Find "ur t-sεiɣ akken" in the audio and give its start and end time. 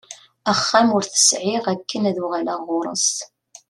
0.97-2.03